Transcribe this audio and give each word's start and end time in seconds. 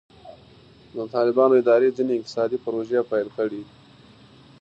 د 0.95 0.97
طالبانو 1.13 1.53
اداره 1.61 1.87
ځینې 1.97 2.13
اقتصادي 2.15 2.57
پروژې 2.65 2.99
پیل 3.11 3.27
کړې 3.37 3.49
دي. 3.51 3.63